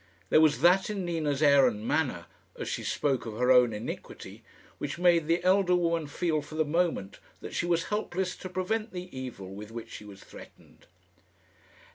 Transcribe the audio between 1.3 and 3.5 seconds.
air and manner, as she spoke of